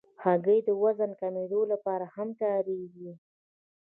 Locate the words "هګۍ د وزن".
0.23-1.11